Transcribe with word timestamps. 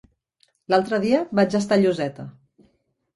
L'altre 0.73 0.99
dia 1.03 1.19
vaig 1.39 1.57
estar 1.59 1.77
a 1.81 1.83
Lloseta. 1.83 2.25